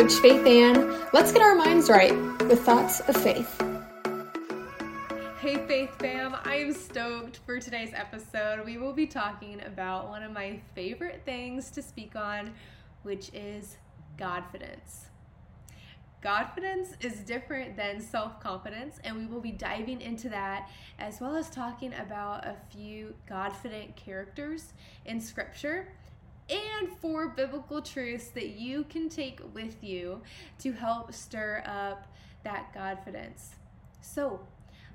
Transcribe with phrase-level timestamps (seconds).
[0.00, 0.98] Coach Faith Ann.
[1.12, 2.14] Let's get our minds right
[2.48, 3.60] with thoughts of faith.
[5.42, 8.64] Hey, Faith fam, I am stoked for today's episode.
[8.64, 12.54] We will be talking about one of my favorite things to speak on,
[13.02, 13.76] which is
[14.16, 15.10] Godfidence.
[16.24, 21.36] Godfidence is different than self confidence, and we will be diving into that as well
[21.36, 24.72] as talking about a few Godfident characters
[25.04, 25.88] in Scripture
[26.50, 30.20] and four biblical truths that you can take with you
[30.58, 32.06] to help stir up
[32.44, 33.50] that Godfidence.
[34.00, 34.40] So,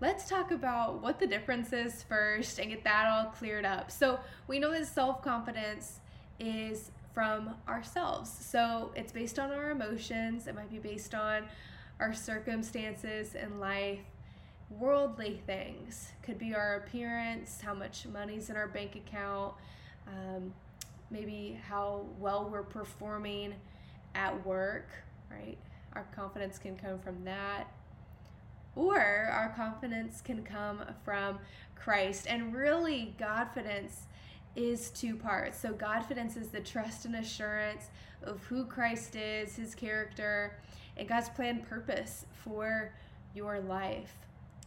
[0.00, 3.90] let's talk about what the difference is first and get that all cleared up.
[3.90, 6.00] So, we know that self confidence
[6.38, 8.30] is from ourselves.
[8.30, 11.44] So, it's based on our emotions, it might be based on
[11.98, 14.00] our circumstances in life.
[14.70, 19.54] Worldly things could be our appearance, how much money's in our bank account,
[20.06, 20.52] um,
[21.10, 23.54] maybe how well we're performing
[24.14, 24.88] at work,
[25.30, 25.58] right?
[25.94, 27.64] Our confidence can come from that.
[28.76, 31.38] Or our confidence can come from
[31.74, 32.26] Christ.
[32.28, 34.06] And really, Godfidence
[34.54, 35.58] is two parts.
[35.58, 37.88] So, Godfidence is the trust and assurance
[38.22, 40.58] of who Christ is, his character,
[40.96, 42.92] and God's plan purpose for
[43.34, 44.12] your life.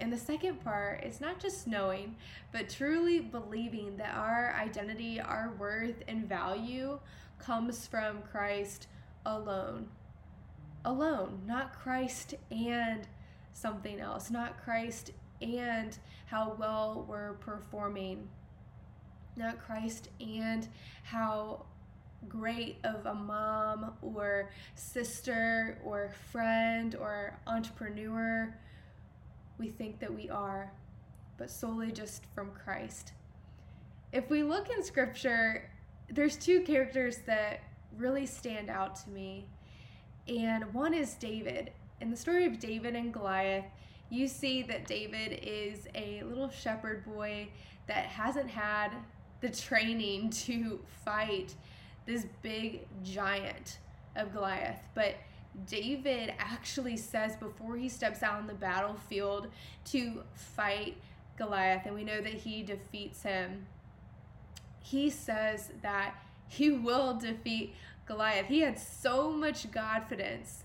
[0.03, 2.17] And the second part is not just knowing,
[2.51, 6.99] but truly believing that our identity, our worth, and value
[7.39, 8.87] comes from Christ
[9.25, 9.87] alone.
[10.83, 13.07] Alone, not Christ and
[13.53, 18.27] something else, not Christ and how well we're performing,
[19.37, 20.67] not Christ and
[21.03, 21.63] how
[22.27, 28.53] great of a mom or sister or friend or entrepreneur
[29.63, 30.69] we think that we are,
[31.37, 33.13] but solely just from Christ.
[34.11, 35.69] If we look in scripture,
[36.09, 37.61] there's two characters that
[37.97, 39.45] really stand out to me.
[40.27, 41.71] And one is David.
[42.01, 43.63] In the story of David and Goliath,
[44.09, 47.47] you see that David is a little shepherd boy
[47.87, 48.91] that hasn't had
[49.39, 51.55] the training to fight
[52.05, 53.79] this big giant
[54.17, 54.85] of Goliath.
[54.93, 55.15] But
[55.67, 59.47] David actually says before he steps out on the battlefield
[59.85, 60.97] to fight
[61.37, 63.65] Goliath, and we know that he defeats him,
[64.79, 66.15] he says that
[66.47, 67.73] he will defeat
[68.05, 68.47] Goliath.
[68.47, 70.63] He had so much confidence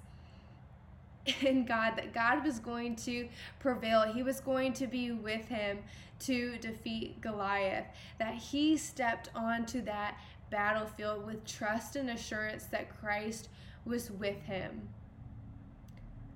[1.43, 3.29] in God that God was going to
[3.61, 4.03] prevail.
[4.13, 5.79] He was going to be with him
[6.21, 7.87] to defeat Goliath.
[8.19, 10.19] That he stepped onto that
[10.51, 13.49] battlefield with trust and assurance that Christ
[13.89, 14.89] was with him.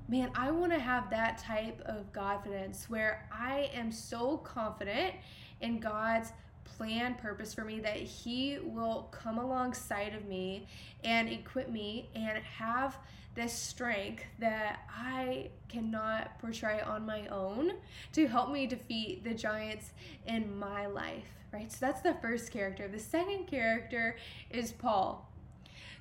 [0.09, 5.15] Man, I want to have that type of confidence where I am so confident
[5.61, 6.33] in God's
[6.65, 10.67] plan, purpose for me that He will come alongside of me
[11.05, 12.99] and equip me and have
[13.35, 17.73] this strength that I cannot portray on my own
[18.13, 19.93] to help me defeat the giants
[20.27, 21.71] in my life, right?
[21.73, 22.89] So that's the first character.
[22.89, 24.17] The second character
[24.51, 25.32] is Paul.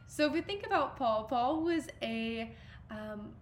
[0.08, 2.52] So if we think about Paul, Paul was a
[2.90, 3.34] um,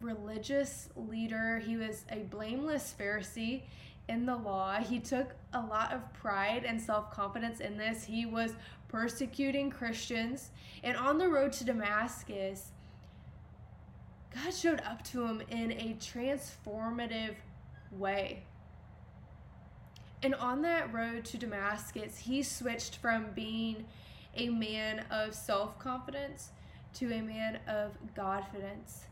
[0.00, 1.58] religious leader.
[1.58, 3.62] He was a blameless Pharisee
[4.08, 4.76] in the law.
[4.76, 8.04] He took a lot of pride and self confidence in this.
[8.04, 8.54] He was
[8.88, 10.50] persecuting Christians.
[10.82, 12.72] And on the road to Damascus,
[14.34, 17.34] God showed up to him in a transformative
[17.92, 18.44] way.
[20.22, 23.84] And on that road to Damascus, he switched from being
[24.34, 26.50] a man of self confidence
[26.94, 29.04] to a man of Godfidence.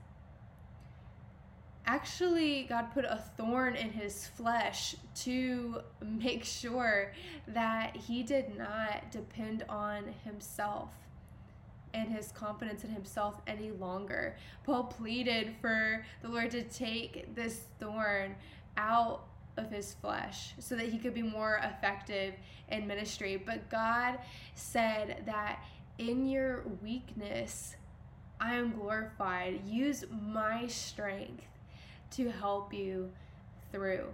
[1.86, 7.12] Actually, God put a thorn in his flesh to make sure
[7.48, 10.90] that he did not depend on himself
[11.94, 14.36] and his confidence in himself any longer.
[14.64, 18.34] Paul pleaded for the Lord to take this thorn
[18.76, 19.24] out
[19.56, 22.34] of his flesh so that he could be more effective
[22.68, 23.36] in ministry.
[23.36, 24.18] But God
[24.54, 25.64] said that
[25.98, 27.76] in your weakness,
[28.40, 29.66] I am glorified.
[29.66, 31.44] Use my strength
[32.12, 33.10] to help you
[33.72, 34.06] through.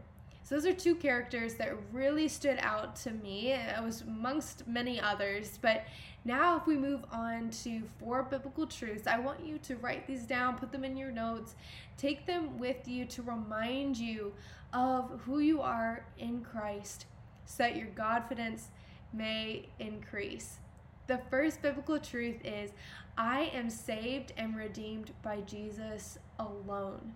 [0.43, 3.53] So those are two characters that really stood out to me.
[3.53, 5.85] It was amongst many others, but
[6.25, 10.25] now if we move on to four biblical truths, I want you to write these
[10.25, 11.55] down, put them in your notes,
[11.97, 14.33] take them with you to remind you
[14.73, 17.07] of who you are in Christ
[17.45, 18.69] so that your confidence
[19.13, 20.59] may increase.
[21.07, 22.71] The first biblical truth is
[23.19, 27.13] I am saved and redeemed by Jesus alone.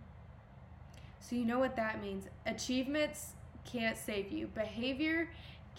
[1.29, 2.27] So, you know what that means.
[2.47, 3.33] Achievements
[3.65, 5.29] can't save you, behavior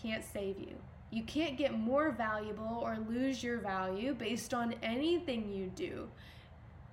[0.02, 0.76] can't save you.
[1.10, 6.10] You can't get more valuable or lose your value based on anything you do.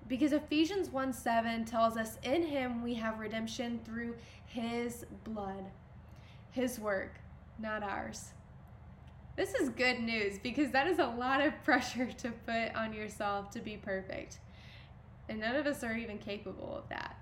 [0.06, 4.14] Because Ephesians 1 7 tells us, In him we have redemption through
[4.46, 5.64] his blood,
[6.52, 7.18] his work,
[7.58, 8.34] not ours.
[9.34, 13.50] This is good news because that is a lot of pressure to put on yourself
[13.50, 14.38] to be perfect.
[15.28, 17.16] And none of us are even capable of that.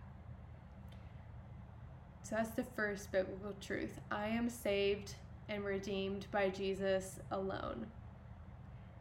[2.23, 4.01] So that's the first biblical truth.
[4.11, 5.17] I am saved
[5.49, 7.87] and redeemed by Jesus alone.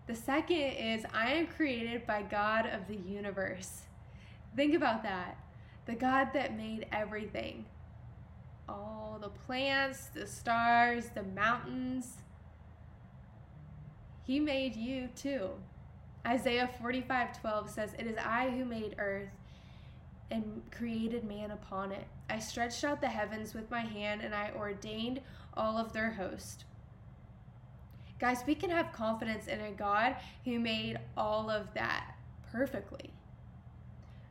[0.07, 3.83] The second is I am created by God of the universe.
[4.56, 5.38] Think about that.
[5.85, 7.65] The God that made everything.
[8.68, 12.17] All the plants, the stars, the mountains.
[14.24, 15.51] He made you too.
[16.25, 19.29] Isaiah 45 12 says, It is I who made earth
[20.31, 22.06] and created man upon it.
[22.30, 25.22] I stretched out the heavens with my hand and I ordained
[25.56, 26.66] all of their host.
[28.19, 32.16] Guys, we can have confidence in a God who made all of that
[32.51, 33.12] perfectly.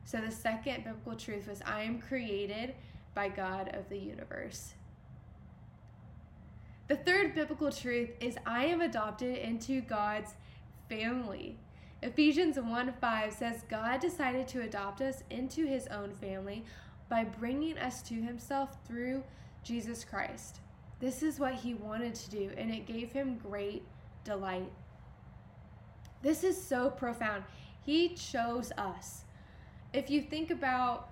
[0.05, 2.75] So the second biblical truth was I am created
[3.13, 4.73] by God of the universe.
[6.87, 10.33] The third biblical truth is I am adopted into God's
[10.89, 11.57] family.
[12.03, 16.65] Ephesians 1 5 says, God decided to adopt us into his own family
[17.09, 19.23] by bringing us to himself through
[19.63, 20.61] Jesus Christ.
[20.99, 23.83] This is what he wanted to do, and it gave him great
[24.23, 24.71] delight.
[26.23, 27.43] This is so profound.
[27.83, 29.25] He chose us.
[29.93, 31.09] If you think about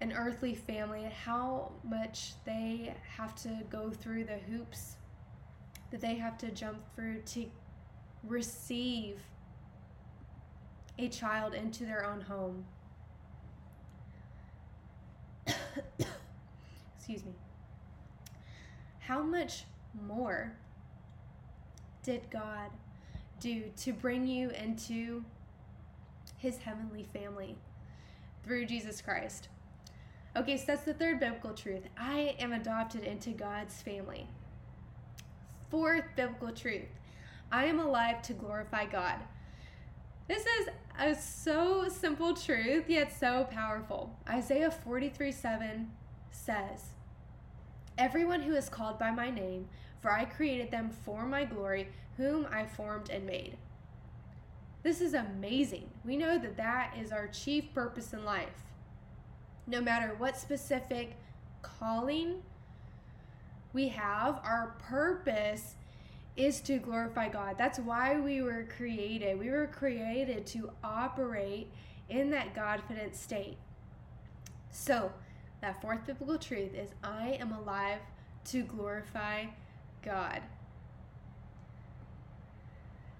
[0.00, 4.96] an earthly family, and how much they have to go through the hoops
[5.90, 7.46] that they have to jump through to
[8.24, 9.20] receive
[10.98, 12.64] a child into their own home.
[16.96, 17.32] Excuse me.
[19.00, 19.64] How much
[20.06, 20.52] more
[22.02, 22.70] did God
[23.40, 25.24] do to bring you into
[26.36, 27.56] his heavenly family
[28.44, 29.48] through Jesus Christ?
[30.36, 31.82] Okay, so that's the third biblical truth.
[31.98, 34.26] I am adopted into God's family.
[35.70, 36.88] Fourth biblical truth
[37.52, 39.16] I am alive to glorify God.
[40.30, 44.16] This is a so simple truth, yet so powerful.
[44.28, 45.90] Isaiah 43 7
[46.30, 46.90] says,
[47.98, 49.66] Everyone who is called by my name,
[50.00, 53.56] for I created them for my glory, whom I formed and made.
[54.84, 55.90] This is amazing.
[56.04, 58.62] We know that that is our chief purpose in life.
[59.66, 61.16] No matter what specific
[61.60, 62.40] calling
[63.72, 65.74] we have, our purpose
[66.36, 67.56] is to glorify God.
[67.58, 69.38] That's why we were created.
[69.38, 71.70] We were created to operate
[72.08, 73.56] in that Godfident state.
[74.70, 75.12] So,
[75.60, 77.98] that fourth biblical truth is I am alive
[78.46, 79.46] to glorify
[80.02, 80.40] God.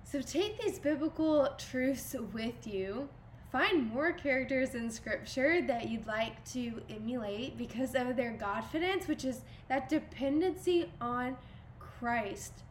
[0.04, 3.08] So, take these biblical truths with you.
[3.52, 9.24] Find more characters in scripture that you'd like to emulate because of their Godfidence, which
[9.24, 11.36] is that dependency on
[11.80, 12.62] Christ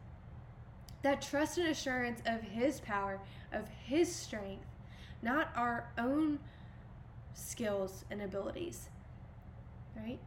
[1.02, 3.20] that trust and assurance of His power,
[3.52, 4.66] of His strength,
[5.22, 6.38] not our own
[7.34, 8.88] skills and abilities.
[9.96, 10.20] Right?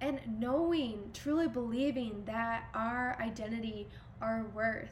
[0.00, 3.88] And knowing, truly believing that our identity,
[4.20, 4.90] our worth,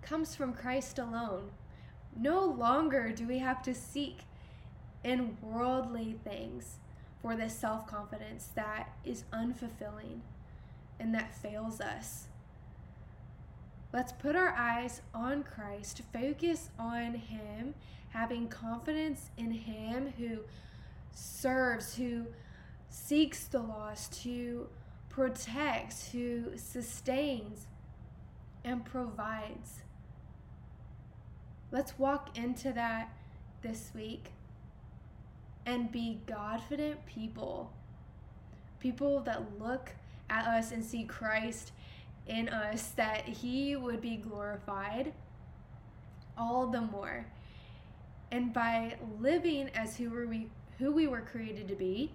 [0.00, 1.50] comes from Christ alone.
[2.16, 4.20] No longer do we have to seek
[5.04, 6.78] in worldly things
[7.20, 10.20] for this self confidence that is unfulfilling
[10.98, 12.28] and that fails us.
[13.92, 17.74] Let's put our eyes on Christ, focus on Him,
[18.08, 20.38] having confidence in Him who
[21.12, 22.26] serves, who
[22.88, 24.68] seeks the lost, who
[25.10, 27.66] protects, who sustains,
[28.64, 29.82] and provides.
[31.70, 33.12] Let's walk into that
[33.60, 34.30] this week
[35.66, 37.72] and be Godfident people.
[38.80, 39.90] People that look
[40.30, 41.72] at us and see Christ
[42.26, 45.12] in us that he would be glorified
[46.38, 47.26] all the more.
[48.30, 50.48] And by living as who were we
[50.78, 52.10] who we were created to be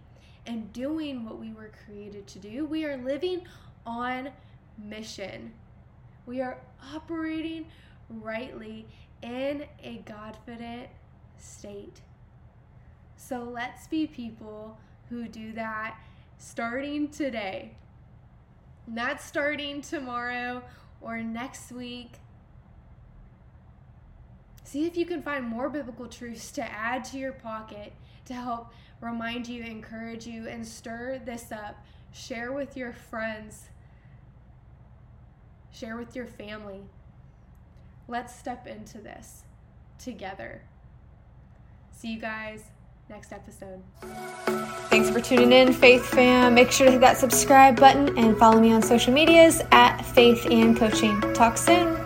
[0.46, 3.42] and doing what we were created to do, we are living
[3.86, 4.30] on
[4.78, 5.54] mission.
[6.26, 6.58] We are
[6.94, 7.66] operating
[8.10, 8.88] rightly
[9.22, 10.90] in a Godfident
[11.38, 12.02] state.
[13.16, 14.78] So let's be people
[15.10, 15.98] who do that
[16.38, 17.76] starting today
[18.88, 20.64] not starting tomorrow
[21.02, 22.14] or next week.
[24.64, 27.94] See if you can find more biblical truths to add to your pocket
[28.26, 31.86] to help remind you, encourage you, and stir this up.
[32.12, 33.70] Share with your friends,
[35.72, 36.82] share with your family.
[38.08, 39.44] Let's step into this
[40.00, 40.62] together.
[41.92, 42.64] See you guys
[43.10, 43.82] next episode.
[44.90, 46.54] Thanks for tuning in, Faith fam.
[46.54, 50.46] Make sure to hit that subscribe button and follow me on social medias at Faith
[50.52, 51.20] Ann Coaching.
[51.34, 51.97] Talk soon.